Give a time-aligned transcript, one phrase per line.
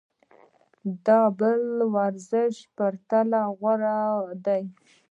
[1.05, 1.61] دا د بل
[1.93, 3.99] هر روش په پرتله غوره
[4.45, 4.57] ده.